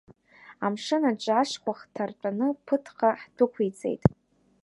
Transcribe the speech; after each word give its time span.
Амшын 0.65 1.03
аҿы 1.11 1.33
ашхәа 1.39 1.73
ҳҭартәаны, 1.79 2.47
Ԥыҭҟа 2.65 3.09
ҳдәықәиҵеит. 3.19 4.03